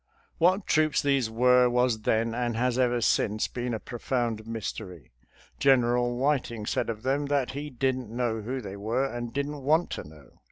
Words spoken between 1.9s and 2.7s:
then and